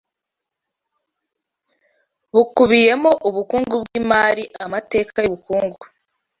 [2.33, 5.81] bukubiyemo ubukungu bw’imari amateka y’ubukungu